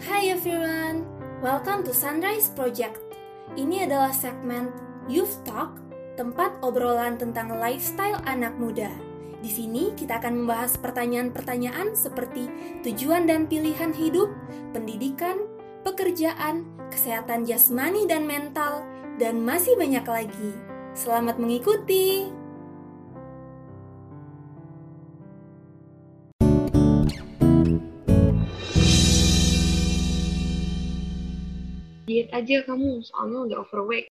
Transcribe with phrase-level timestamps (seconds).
[0.00, 1.04] Hi everyone,
[1.44, 2.96] welcome to Sunrise Project.
[3.60, 4.72] Ini adalah segmen
[5.04, 5.76] Youth Talk,
[6.16, 8.88] tempat obrolan tentang lifestyle anak muda.
[9.44, 12.48] Di sini kita akan membahas pertanyaan-pertanyaan seperti
[12.80, 14.32] tujuan dan pilihan hidup,
[14.72, 15.44] pendidikan,
[15.84, 18.88] pekerjaan, kesehatan jasmani dan mental,
[19.20, 20.52] dan masih banyak lagi.
[20.96, 22.41] Selamat mengikuti!
[32.02, 34.10] Diet aja kamu, soalnya udah overweight.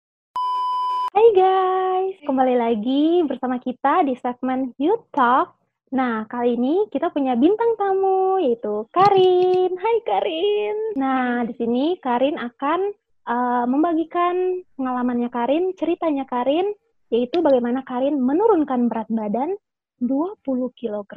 [1.11, 5.59] Hai guys, kembali lagi bersama kita di segmen Youth Talk.
[5.91, 9.75] Nah, kali ini kita punya bintang tamu yaitu Karin.
[9.75, 10.77] Hai Karin.
[10.95, 12.95] Nah, di sini Karin akan
[13.27, 16.71] uh, membagikan pengalamannya Karin, ceritanya Karin,
[17.11, 19.59] yaitu bagaimana Karin menurunkan berat badan
[19.99, 20.39] 20
[20.79, 21.15] kg.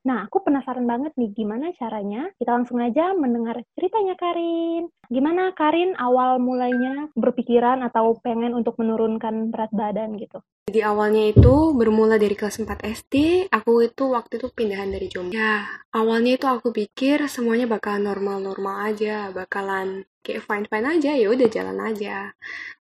[0.00, 2.32] Nah, aku penasaran banget nih gimana caranya.
[2.40, 4.88] Kita langsung aja mendengar ceritanya Karin.
[5.12, 10.40] Gimana Karin awal mulainya berpikiran atau pengen untuk menurunkan berat badan gitu?
[10.70, 13.14] Jadi awalnya itu bermula dari kelas 4 SD,
[13.50, 15.34] aku itu waktu itu pindahan dari Jombang.
[15.34, 21.48] Ya, awalnya itu aku pikir semuanya bakal normal-normal aja, bakalan kayak fine-fine aja, ya udah
[21.50, 22.30] jalan aja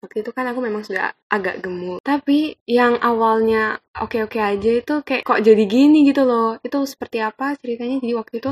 [0.02, 2.02] waktu itu kan aku memang sudah agak gemuk.
[2.02, 6.58] Tapi yang awalnya oke-oke aja itu kayak kok jadi gini gitu loh.
[6.66, 8.02] Itu seperti apa ceritanya?
[8.02, 8.52] Jadi waktu itu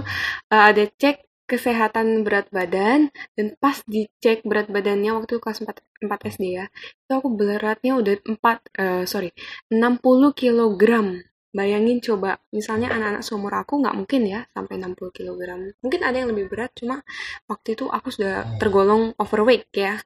[0.53, 6.05] uh, ada cek kesehatan berat badan dan pas dicek berat badannya waktu itu kelas 4,
[6.05, 9.33] 4 SD ya itu aku beratnya udah 4 uh, eh, sorry
[9.73, 9.97] 60
[10.37, 11.17] kilogram
[11.49, 15.41] Bayangin coba, misalnya anak-anak seumur aku nggak mungkin ya sampai 60 kg.
[15.81, 17.01] Mungkin ada yang lebih berat, cuma
[17.49, 19.97] waktu itu aku sudah tergolong overweight ya.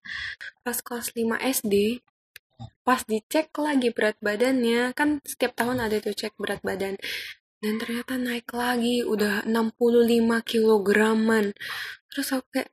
[0.63, 1.99] Pas kelas 5 SD,
[2.87, 6.95] pas dicek lagi berat badannya, kan setiap tahun ada tuh cek berat badan.
[7.63, 11.55] Dan ternyata naik lagi, udah 65 kilograman.
[12.11, 12.71] Terus aku kayak,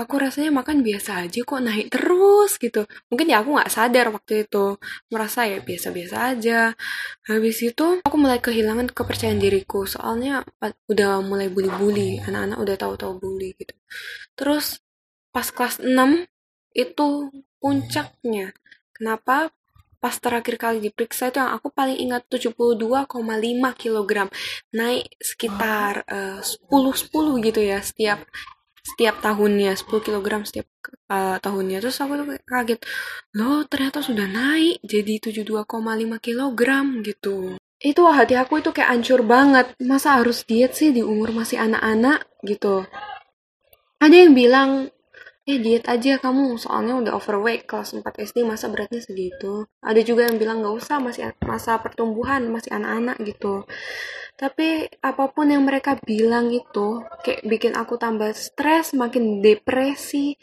[0.00, 2.88] aku rasanya makan biasa aja kok naik terus gitu.
[3.12, 4.80] Mungkin ya aku nggak sadar waktu itu.
[5.12, 6.72] Merasa ya biasa-biasa aja.
[7.28, 9.84] Habis itu aku mulai kehilangan kepercayaan diriku.
[9.84, 10.40] Soalnya
[10.88, 12.24] udah mulai bully-bully.
[12.24, 13.76] Anak-anak udah tahu-tahu bully gitu.
[14.32, 14.80] Terus
[15.28, 15.92] pas kelas 6
[16.72, 17.08] itu
[17.60, 18.56] puncaknya.
[18.96, 19.52] Kenapa?
[20.00, 23.04] Pas terakhir kali diperiksa itu yang aku paling ingat 72,5
[23.76, 24.10] kg.
[24.72, 28.24] Naik sekitar uh, 10-10 gitu ya setiap
[28.84, 30.66] setiap tahunnya 10 kg setiap
[31.12, 31.78] uh, tahunnya.
[31.84, 32.80] Terus aku tuh kaget
[33.36, 35.66] loh ternyata sudah naik jadi 72,5
[36.20, 36.62] kg
[37.04, 37.60] gitu.
[37.80, 39.72] Itu hati aku itu kayak hancur banget.
[39.80, 42.84] Masa harus diet sih di umur masih anak-anak gitu.
[44.00, 44.70] Ada yang bilang
[45.48, 49.64] eh diet aja kamu soalnya udah overweight kelas 4 SD masa beratnya segitu?
[49.80, 53.64] Ada juga yang bilang nggak usah masih masa pertumbuhan masih anak-anak gitu
[54.40, 60.40] tapi apa pun yang mereka bilang itu kayak bikin aku tambah stres makin depresi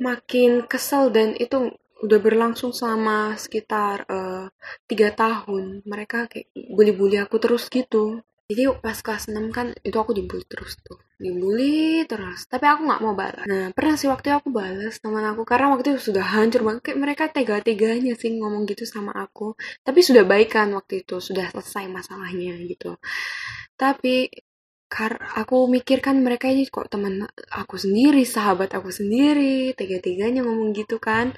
[0.00, 4.46] makin kesel dan itu udah berlangsung selama sekitar uh,
[4.86, 5.82] tiga tahun.
[5.82, 10.80] Mereka kayak bully-bully aku terus gitu jadi pas kelas 6 kan itu aku dibully terus
[10.80, 10.96] tuh.
[11.20, 12.48] Dibully terus.
[12.48, 13.44] Tapi aku nggak mau balas.
[13.44, 15.44] Nah pernah sih waktu aku balas teman aku.
[15.44, 16.80] Karena waktu itu sudah hancur banget.
[16.88, 19.52] Kayak mereka tega-teganya sih ngomong gitu sama aku.
[19.84, 21.20] Tapi sudah baik kan waktu itu.
[21.20, 22.96] Sudah selesai masalahnya gitu.
[23.76, 24.32] Tapi
[24.88, 29.76] kar aku mikirkan mereka ini kok teman aku sendiri sahabat aku sendiri.
[29.76, 31.36] Tega-teganya ngomong gitu kan.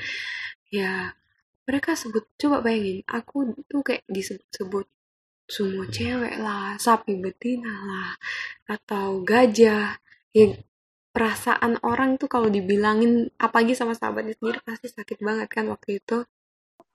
[0.70, 1.18] Ya
[1.66, 3.02] mereka sebut coba bayangin.
[3.10, 4.86] Aku tuh kayak disebut
[5.50, 8.10] semua cewek lah, sapi betina lah,
[8.70, 9.98] atau gajah.
[10.30, 10.46] Ya,
[11.10, 16.22] perasaan orang tuh kalau dibilangin apalagi sama sahabatnya sendiri pasti sakit banget kan waktu itu.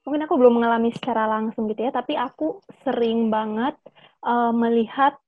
[0.07, 3.75] Mungkin aku belum mengalami secara langsung gitu ya, tapi aku sering banget
[4.23, 5.19] uh, melihat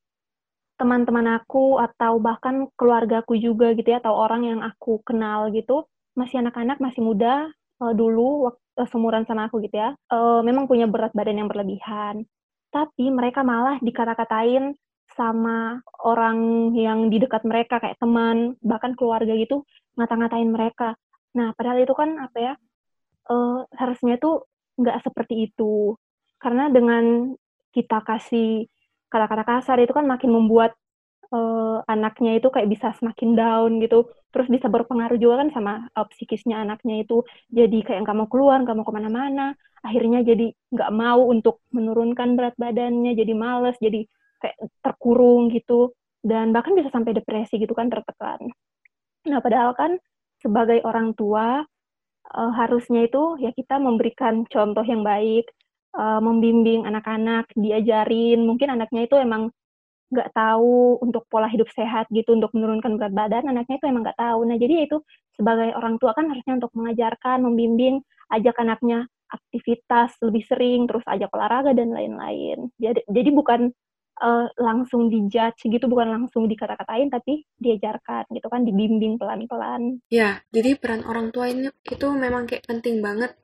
[0.79, 6.39] teman-teman aku atau bahkan keluargaku juga gitu ya, atau orang yang aku kenal gitu, masih
[6.45, 7.49] anak-anak, masih muda,
[7.83, 11.49] uh, dulu waktu uh, semuran sama aku gitu ya, uh, memang punya berat badan yang
[11.49, 12.23] berlebihan
[12.73, 14.75] tapi mereka malah dikata-katain
[15.17, 19.65] sama orang yang di dekat mereka kayak teman bahkan keluarga gitu
[19.97, 20.93] ngata-ngatain mereka.
[21.33, 22.53] Nah padahal itu kan apa ya
[23.33, 24.45] uh, harusnya tuh
[24.77, 25.97] nggak seperti itu.
[26.37, 27.33] Karena dengan
[27.73, 28.69] kita kasih
[29.09, 30.77] kata-kata kasar itu kan makin membuat
[31.33, 34.05] uh, anaknya itu kayak bisa semakin down gitu
[34.37, 37.25] terus bisa berpengaruh juga kan sama uh, psikisnya anaknya itu.
[37.49, 39.57] Jadi kayak nggak mau keluar nggak mau ke mana-mana.
[39.81, 43.17] Akhirnya jadi nggak mau untuk menurunkan berat badannya.
[43.17, 44.05] Jadi males jadi
[44.37, 45.97] kayak terkurung gitu.
[46.21, 48.45] Dan bahkan bisa sampai depresi gitu kan tertekan.
[49.25, 49.97] Nah padahal kan
[50.37, 51.65] sebagai orang tua
[52.37, 55.49] uh, harusnya itu ya kita memberikan contoh yang baik
[55.97, 58.45] uh, membimbing anak-anak diajarin.
[58.45, 59.49] Mungkin anaknya itu emang
[60.07, 64.19] nggak tahu untuk pola hidup sehat gitu untuk menurunkan berat badan anaknya itu emang nggak
[64.19, 64.39] tahu.
[64.47, 65.03] Nah jadi itu
[65.35, 68.01] sebagai orang tua kan harusnya untuk mengajarkan membimbing
[68.31, 72.71] ajak anaknya aktivitas lebih sering terus ajak olahraga dan lain-lain.
[72.79, 73.61] Jadi jadi bukan
[74.23, 79.99] uh, langsung dijudge gitu bukan langsung dikata-katain tapi diajarkan gitu kan dibimbing pelan-pelan.
[80.07, 83.35] Ya jadi peran orang tua ini itu memang kayak penting banget.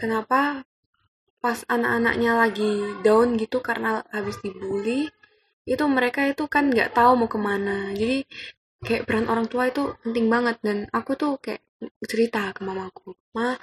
[0.00, 0.64] Kenapa
[1.38, 5.06] pas anak-anaknya lagi down gitu karena habis dibully
[5.68, 7.92] itu mereka itu kan nggak tahu mau ke mana.
[7.92, 8.24] Jadi
[8.86, 10.56] kayak peran orang tua itu penting banget.
[10.64, 11.62] Dan aku tuh kayak
[12.10, 13.54] cerita ke mamaku ma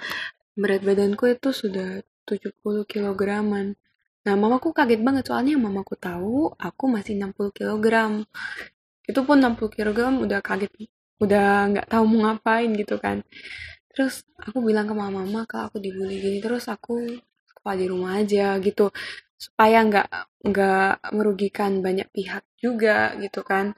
[0.56, 3.76] berat badanku itu sudah 70 kilograman.
[4.24, 8.24] Nah mamaku kaget banget soalnya mamaku tahu aku masih 60 kilogram.
[9.04, 10.72] Itu pun 60 kilogram udah kaget
[11.20, 13.20] udah nggak tahu mau ngapain gitu kan.
[13.92, 16.38] Terus aku bilang ke mama mama kalau aku dibully gini.
[16.44, 17.04] Terus aku
[17.52, 18.56] sekolah di rumah aja?
[18.60, 18.90] Gitu
[19.36, 20.08] supaya nggak
[20.48, 23.76] nggak merugikan banyak pihak juga gitu kan.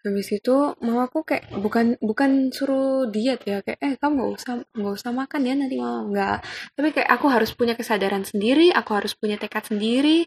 [0.00, 4.94] Habis itu mamaku kayak bukan bukan suruh diet ya kayak eh kamu nggak usah nggak
[4.96, 6.38] usah makan ya nanti mama nggak.
[6.72, 10.24] Tapi kayak aku harus punya kesadaran sendiri aku harus punya tekad sendiri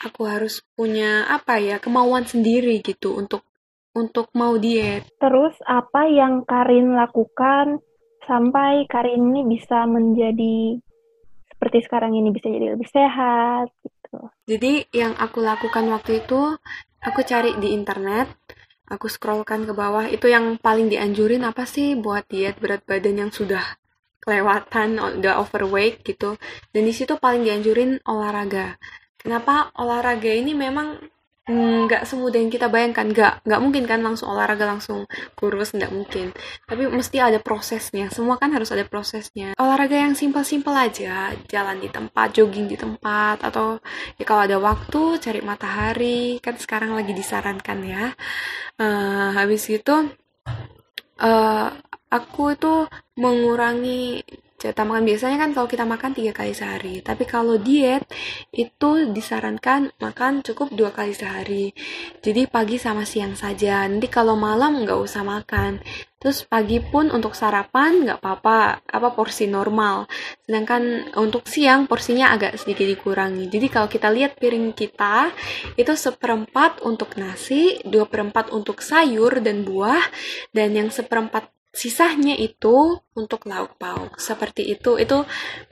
[0.00, 3.44] aku harus punya apa ya kemauan sendiri gitu untuk
[3.92, 5.04] untuk mau diet.
[5.20, 7.82] Terus apa yang Karin lakukan
[8.24, 10.80] sampai Karin ini bisa menjadi
[11.50, 13.68] seperti sekarang ini bisa jadi lebih sehat
[14.10, 14.26] gitu.
[14.50, 16.58] Jadi yang aku lakukan waktu itu
[16.98, 18.26] aku cari di internet,
[18.90, 23.30] aku scrollkan ke bawah itu yang paling dianjurin apa sih buat diet berat badan yang
[23.30, 23.62] sudah
[24.20, 26.34] kelewatan, udah overweight gitu.
[26.74, 28.76] Dan di situ paling dianjurin olahraga.
[29.16, 30.98] Kenapa olahraga ini memang
[31.50, 33.10] nggak semudah yang kita bayangkan.
[33.10, 35.04] Nggak nggak mungkin kan langsung olahraga langsung
[35.34, 36.30] kurus nggak mungkin.
[36.64, 38.08] Tapi mesti ada prosesnya.
[38.14, 39.58] Semua kan harus ada prosesnya.
[39.58, 41.34] Olahraga yang simpel-simpel aja.
[41.50, 43.82] Jalan di tempat jogging di tempat atau
[44.16, 46.38] ya kalau ada waktu cari matahari.
[46.38, 48.04] Kan sekarang lagi disarankan ya.
[48.80, 49.92] Uh, habis itu
[51.20, 51.68] uh,
[52.10, 52.74] aku itu
[53.16, 54.20] mengurangi
[54.60, 55.08] jatah makan.
[55.08, 57.00] Biasanya kan kalau kita makan tiga kali sehari.
[57.00, 58.04] Tapi kalau diet
[58.52, 61.72] itu disarankan makan cukup dua kali sehari.
[62.20, 63.88] Jadi pagi sama siang saja.
[63.88, 65.80] Nanti kalau malam nggak usah makan.
[66.20, 70.04] Terus pagi pun untuk sarapan nggak apa-apa apa porsi normal.
[70.44, 73.48] Sedangkan untuk siang porsinya agak sedikit dikurangi.
[73.48, 75.32] Jadi kalau kita lihat piring kita
[75.80, 80.04] itu seperempat untuk nasi dua perempat untuk sayur dan buah
[80.52, 84.18] dan yang seperempat sisanya itu untuk lauk pauk.
[84.18, 85.22] Seperti itu itu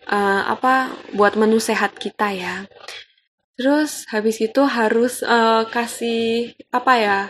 [0.08, 2.56] uh, apa buat menu sehat kita ya.
[3.58, 7.20] Terus habis itu harus uh, kasih apa ya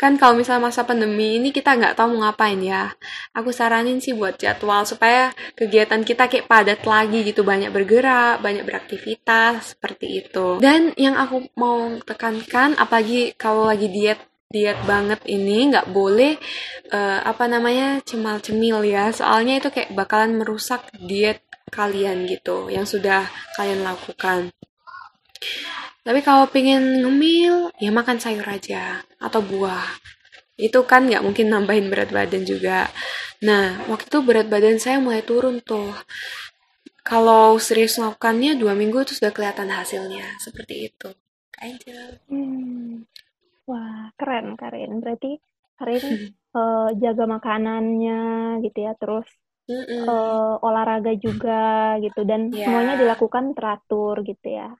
[0.00, 2.88] kan kalau misalnya masa pandemi ini kita nggak tahu mau ngapain ya.
[3.36, 7.44] Aku saranin sih buat jadwal supaya kegiatan kita kayak padat lagi gitu.
[7.44, 10.56] Banyak bergerak banyak beraktivitas seperti itu.
[10.64, 16.34] Dan yang aku mau tekankan apalagi kalau lagi diet diet banget ini nggak boleh
[16.90, 19.14] uh, apa namanya cemal cemil ya.
[19.14, 24.50] Soalnya itu kayak bakalan merusak diet kalian gitu yang sudah kalian lakukan.
[26.02, 29.86] Tapi kalau pengen ngemil ya makan sayur aja atau buah.
[30.58, 32.90] Itu kan nggak mungkin nambahin berat badan juga.
[33.46, 35.94] Nah waktu itu berat badan saya mulai turun tuh.
[37.06, 40.26] Kalau serius melakukannya dua minggu itu sudah kelihatan hasilnya.
[40.42, 41.08] Seperti itu.
[41.60, 42.79] Aja hmm.
[43.68, 45.00] Wah, keren Karin.
[45.02, 45.36] Berarti
[45.76, 46.04] Karin
[46.56, 48.20] uh, jaga makanannya
[48.64, 49.26] gitu ya, terus
[49.70, 52.66] uh, olahraga juga gitu dan yeah.
[52.66, 54.74] semuanya dilakukan teratur gitu ya.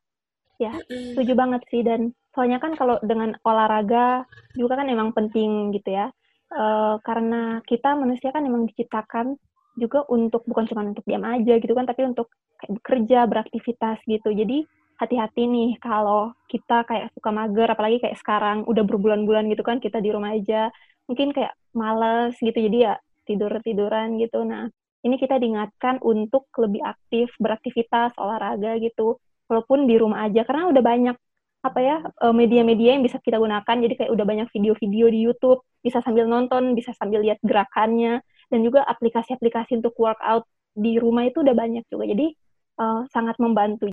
[0.60, 5.96] Ya, setuju banget sih dan soalnya kan kalau dengan olahraga juga kan emang penting gitu
[5.96, 6.12] ya.
[6.50, 9.38] Uh, karena kita manusia kan emang diciptakan
[9.78, 12.28] juga untuk bukan cuma untuk diam aja gitu kan, tapi untuk
[12.60, 14.28] kayak bekerja, beraktivitas gitu.
[14.36, 14.68] Jadi
[15.00, 19.96] hati-hati nih kalau kita kayak suka mager apalagi kayak sekarang udah berbulan-bulan gitu kan kita
[20.04, 20.68] di rumah aja
[21.08, 24.44] mungkin kayak males gitu jadi ya tidur-tiduran gitu.
[24.44, 24.68] Nah
[25.06, 29.16] ini kita diingatkan untuk lebih aktif beraktivitas olahraga gitu
[29.48, 31.16] walaupun di rumah aja karena udah banyak
[31.60, 35.60] apa ya eh, media-media yang bisa kita gunakan jadi kayak udah banyak video-video di YouTube
[35.84, 41.44] bisa sambil nonton bisa sambil lihat gerakannya dan juga aplikasi-aplikasi untuk workout di rumah itu
[41.44, 42.32] udah banyak juga jadi
[42.80, 43.92] uh, sangat membantu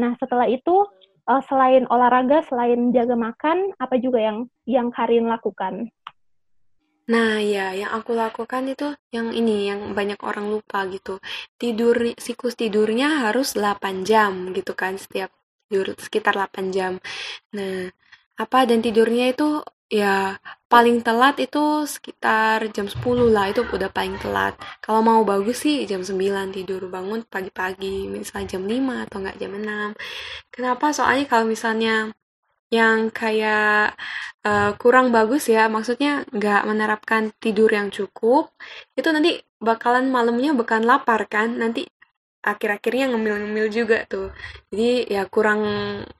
[0.00, 0.88] Nah, setelah itu
[1.28, 5.92] uh, selain olahraga, selain jaga makan, apa juga yang yang Karin lakukan?
[7.10, 11.18] Nah, ya, yang aku lakukan itu yang ini, yang banyak orang lupa gitu.
[11.58, 15.34] Tidur, siklus tidurnya harus 8 jam gitu kan, setiap
[15.66, 17.02] tidur sekitar 8 jam.
[17.54, 17.90] Nah,
[18.38, 20.38] apa dan tidurnya itu ya
[20.72, 21.58] paling telat itu
[21.94, 24.54] sekitar jam 10 lah itu udah paling telat.
[24.84, 29.52] Kalau mau bagus sih jam 9 tidur bangun pagi-pagi misalnya jam 5 atau enggak jam
[29.58, 29.92] 6
[30.54, 30.86] kenapa?
[30.96, 32.14] Soalnya kalau misalnya
[32.70, 33.98] yang kayak
[34.46, 38.54] uh, kurang bagus ya, maksudnya nggak menerapkan tidur yang cukup,
[38.94, 41.90] itu nanti bakalan malamnya bakalan lapar kan, nanti
[42.40, 44.32] akhir-akhirnya ngemil-ngemil juga tuh.
[44.72, 45.62] Jadi ya kurang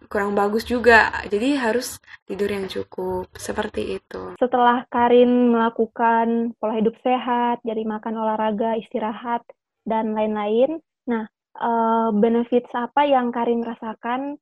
[0.06, 1.10] kurang bagus juga.
[1.26, 3.32] Jadi harus tidur yang cukup.
[3.36, 4.36] Seperti itu.
[4.36, 9.42] Setelah Karin melakukan pola hidup sehat, jadi makan olahraga, istirahat
[9.88, 10.80] dan lain-lain.
[11.08, 11.24] Nah,
[11.56, 14.36] uh, benefits apa yang Karin rasakan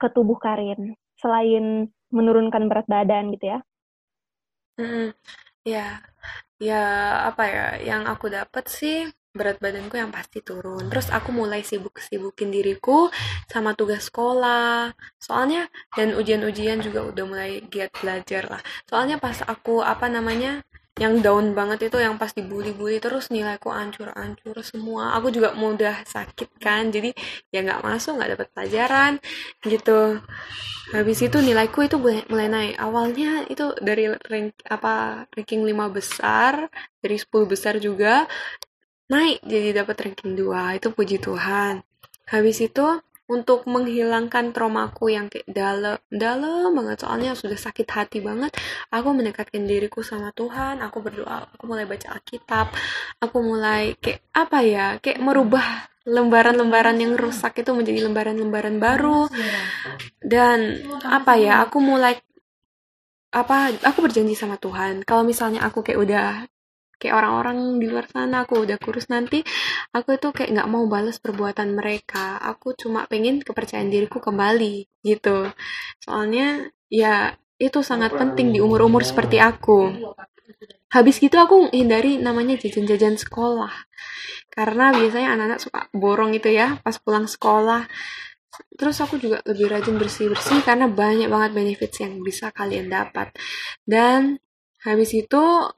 [0.00, 0.98] ke tubuh Karin?
[1.20, 3.58] selain menurunkan berat badan gitu ya?
[4.80, 5.12] Hmm,
[5.62, 6.00] ya,
[6.56, 6.82] ya
[7.28, 7.66] apa ya?
[7.84, 8.96] Yang aku dapat sih
[9.30, 10.90] berat badanku yang pasti turun.
[10.90, 13.08] Terus aku mulai sibuk-sibukin diriku
[13.46, 14.90] sama tugas sekolah.
[15.22, 18.62] Soalnya dan ujian-ujian juga udah mulai giat belajar lah.
[18.90, 20.66] Soalnya pas aku apa namanya
[20.98, 26.60] yang down banget itu yang pas dibully-bully terus nilaiku ancur-ancur semua aku juga mudah sakit
[26.60, 27.16] kan jadi
[27.48, 29.12] ya nggak masuk nggak dapat pelajaran
[29.64, 30.20] gitu
[30.92, 36.68] habis itu nilaiku itu mulai naik awalnya itu dari rank apa ranking 5 besar
[37.00, 38.28] dari 10 besar juga
[39.10, 41.82] naik jadi dapat ranking 2 itu puji Tuhan.
[42.30, 42.86] Habis itu
[43.30, 47.06] untuk menghilangkan traumaku yang kayak dalam dalam banget.
[47.06, 48.50] Soalnya sudah sakit hati banget.
[48.90, 50.82] Aku mendekatkan diriku sama Tuhan.
[50.82, 51.46] Aku berdoa.
[51.54, 52.74] Aku mulai baca Alkitab.
[53.22, 59.30] Aku mulai kayak apa ya kayak merubah lembaran-lembaran yang rusak itu menjadi lembaran-lembaran baru.
[60.18, 62.18] Dan apa ya aku mulai
[63.30, 65.06] apa aku berjanji sama Tuhan.
[65.06, 66.26] Kalau misalnya aku kayak udah
[67.00, 69.40] kayak orang-orang di luar sana aku udah kurus nanti
[69.96, 72.36] aku itu kayak nggak mau balas perbuatan mereka.
[72.36, 75.48] Aku cuma pengen kepercayaan diriku kembali gitu.
[76.04, 80.12] Soalnya ya itu sangat penting di umur-umur seperti aku.
[80.90, 83.70] Habis gitu aku hindari namanya jajan-jajan sekolah.
[84.50, 87.86] Karena biasanya anak-anak suka borong itu ya pas pulang sekolah.
[88.74, 93.30] Terus aku juga lebih rajin bersih-bersih karena banyak banget benefits yang bisa kalian dapat.
[93.86, 94.42] Dan
[94.82, 95.70] habis itu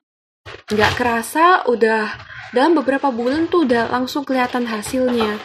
[0.73, 2.09] nggak kerasa udah
[2.53, 5.41] dalam beberapa bulan tuh udah langsung kelihatan hasilnya.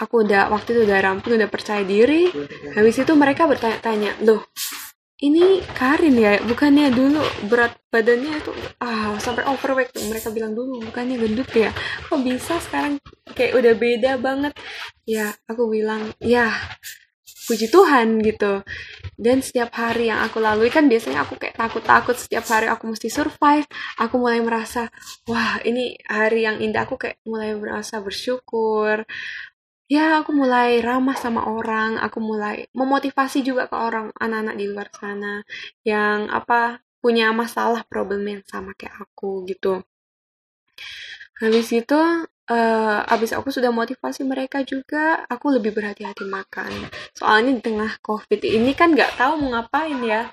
[0.00, 2.32] Aku udah waktu itu udah rampung udah percaya diri.
[2.72, 4.48] Habis itu mereka bertanya-tanya loh
[5.20, 6.40] ini Karin ya?
[6.40, 9.92] Bukannya dulu berat badannya itu ah sampai overweight?
[9.92, 11.70] Mereka bilang dulu bukannya gendut ya?
[12.08, 12.96] Kok bisa sekarang
[13.36, 14.56] kayak udah beda banget?
[15.04, 16.48] Ya aku bilang ya
[17.48, 18.64] puji Tuhan gitu.
[19.16, 23.08] Dan setiap hari yang aku lalui kan biasanya aku kayak takut-takut setiap hari aku mesti
[23.08, 23.68] survive.
[24.00, 24.88] Aku mulai merasa
[25.28, 26.84] wah ini hari yang indah.
[26.88, 29.04] Aku kayak mulai merasa bersyukur.
[29.90, 31.98] Ya aku mulai ramah sama orang.
[32.00, 35.42] Aku mulai memotivasi juga ke orang anak-anak di luar sana
[35.82, 39.82] yang apa punya masalah problem yang sama kayak aku gitu.
[41.40, 42.00] Habis itu
[42.50, 46.90] uh, abis aku sudah motivasi mereka juga, aku lebih berhati-hati makan.
[47.14, 50.26] Soalnya di tengah COVID ini kan nggak tahu mau ngapain ya.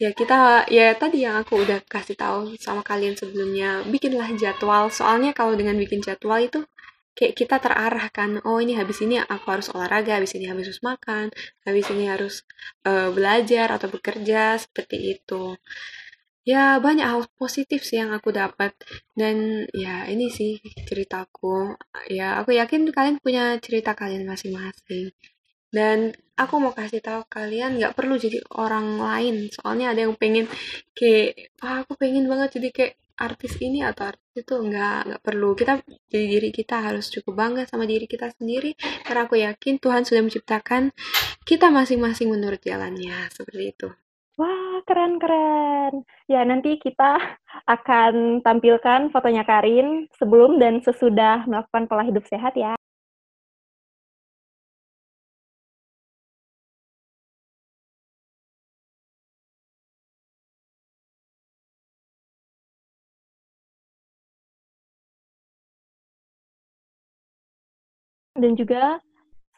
[0.00, 4.88] Ya kita, ya tadi yang aku udah kasih tahu sama kalian sebelumnya, bikinlah jadwal.
[4.88, 6.64] Soalnya kalau dengan bikin jadwal itu
[7.18, 11.34] kayak kita terarahkan oh ini habis ini aku harus olahraga habis ini harus makan
[11.66, 12.46] habis ini harus
[12.86, 15.58] uh, belajar atau bekerja seperti itu
[16.48, 18.72] ya banyak hal positif sih yang aku dapat.
[19.12, 20.56] Dan ya ini sih
[20.88, 21.76] ceritaku.
[22.08, 25.12] Ya aku yakin kalian punya cerita kalian masing-masing.
[25.68, 29.52] Dan aku mau kasih tahu kalian nggak perlu jadi orang lain.
[29.52, 30.48] Soalnya ada yang pengen
[30.96, 34.54] kayak ah, aku pengen banget jadi kayak artis ini atau artis itu.
[34.56, 35.52] Nggak nggak perlu.
[35.52, 35.72] Kita
[36.08, 38.72] jadi diri kita harus cukup bangga sama diri kita sendiri.
[39.04, 40.96] Karena aku yakin Tuhan sudah menciptakan
[41.44, 43.28] kita masing-masing menurut jalannya.
[43.28, 44.07] Seperti itu
[44.88, 45.94] Wah, keren-keren.
[46.32, 47.20] Ya, nanti kita
[47.76, 52.72] akan tampilkan fotonya Karin sebelum dan sesudah melakukan pola hidup sehat ya.
[68.38, 69.02] Dan juga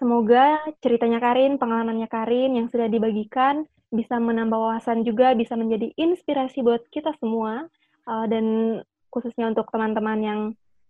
[0.00, 6.64] semoga ceritanya Karin, pengalamannya Karin yang sudah dibagikan bisa menambah wawasan juga, bisa menjadi inspirasi
[6.64, 7.68] buat kita semua,
[8.08, 8.78] uh, dan
[9.12, 10.40] khususnya untuk teman-teman yang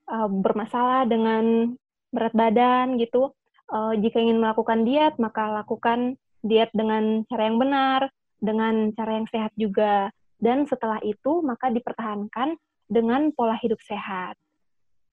[0.06, 1.74] uh, bermasalah dengan
[2.14, 3.34] berat badan gitu.
[3.70, 6.14] Uh, jika ingin melakukan diet, maka lakukan
[6.46, 8.00] diet dengan cara yang benar,
[8.38, 10.14] dengan cara yang sehat juga.
[10.40, 12.56] Dan setelah itu, maka dipertahankan
[12.90, 14.36] dengan pola hidup sehat.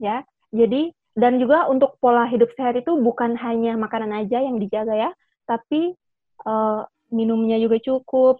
[0.01, 4.93] Ya, jadi dan juga untuk pola hidup sehat itu bukan hanya makanan aja yang dijaga
[4.93, 5.11] ya,
[5.49, 5.97] tapi
[6.45, 8.37] uh, minumnya juga cukup,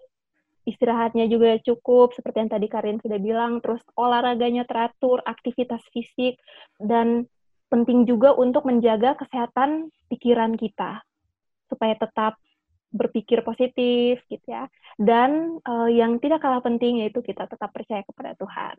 [0.62, 6.38] istirahatnya juga cukup, seperti yang tadi Karin sudah bilang, terus olahraganya teratur, aktivitas fisik,
[6.78, 7.26] dan
[7.66, 11.02] penting juga untuk menjaga kesehatan pikiran kita,
[11.66, 12.38] supaya tetap
[12.94, 14.70] berpikir positif gitu ya.
[14.94, 18.76] Dan uh, yang tidak kalah penting yaitu kita tetap percaya kepada Tuhan.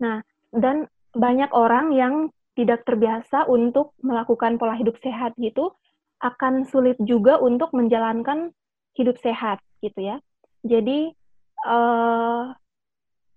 [0.00, 2.14] Nah, dan banyak orang yang
[2.58, 5.70] tidak terbiasa untuk melakukan pola hidup sehat gitu
[6.18, 8.50] akan sulit juga untuk menjalankan
[8.98, 10.18] hidup sehat gitu ya.
[10.66, 11.14] Jadi
[11.62, 12.50] uh,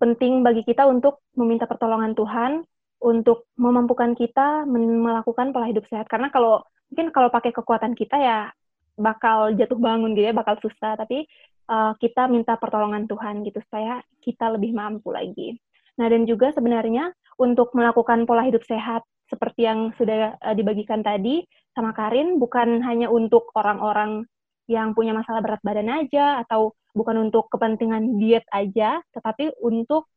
[0.01, 2.66] penting bagi kita untuk meminta pertolongan Tuhan
[3.06, 6.10] untuk memampukan kita melakukan pola hidup sehat.
[6.10, 8.50] Karena kalau mungkin kalau pakai kekuatan kita ya
[8.98, 10.98] bakal jatuh bangun gitu ya, bakal susah.
[10.98, 11.30] Tapi
[11.70, 15.62] uh, kita minta pertolongan Tuhan gitu supaya kita lebih mampu lagi.
[16.01, 21.41] Nah dan juga sebenarnya untuk melakukan pola hidup sehat seperti yang sudah uh, dibagikan tadi
[21.74, 24.29] sama Karin bukan hanya untuk orang-orang
[24.69, 30.12] yang punya masalah berat badan aja atau bukan untuk kepentingan diet aja, tetapi untuk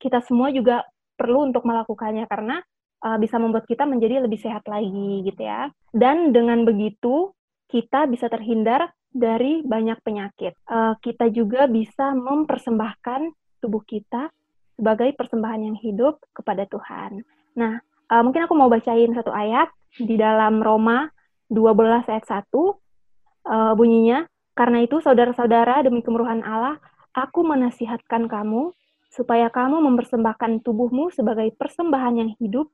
[0.00, 0.82] kita semua juga
[1.14, 2.58] perlu untuk melakukannya karena
[3.04, 5.70] uh, bisa membuat kita menjadi lebih sehat lagi gitu ya.
[5.92, 7.32] Dan dengan begitu
[7.70, 10.58] kita bisa terhindar dari banyak penyakit.
[10.66, 13.30] Uh, kita juga bisa mempersembahkan
[13.62, 14.28] tubuh kita
[14.74, 17.22] sebagai persembahan yang hidup kepada Tuhan.
[17.58, 17.78] Nah,
[18.10, 21.10] uh, mungkin aku mau bacain satu ayat di dalam Roma
[21.50, 26.78] 12 ayat 1 uh, bunyinya karena itu, saudara-saudara, demi kemurahan Allah,
[27.10, 28.70] aku menasihatkan kamu
[29.10, 32.70] supaya kamu mempersembahkan tubuhmu sebagai persembahan yang hidup,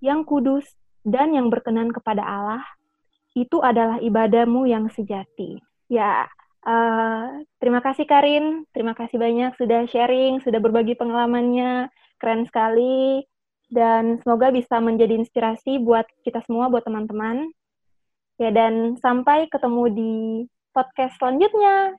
[0.00, 0.64] yang kudus,
[1.04, 2.64] dan yang berkenan kepada Allah.
[3.36, 5.60] Itu adalah ibadahmu yang sejati.
[5.92, 6.32] Ya,
[6.68, 11.88] uh, terima kasih Karin, terima kasih banyak sudah sharing, sudah berbagi pengalamannya,
[12.20, 13.24] keren sekali.
[13.68, 17.48] Dan semoga bisa menjadi inspirasi buat kita semua, buat teman-teman.
[18.40, 20.14] Ya, dan sampai ketemu di
[20.72, 21.96] podcast selanjutnya.